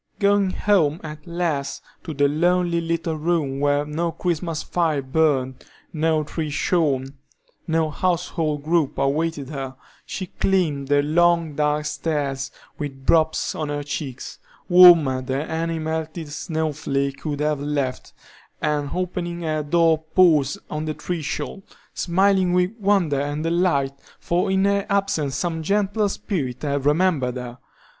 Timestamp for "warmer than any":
14.67-15.77